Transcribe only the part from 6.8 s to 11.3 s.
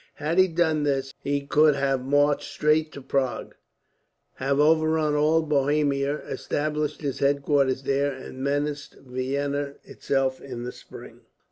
his headquarters there, and menaced Vienna itself in the spring."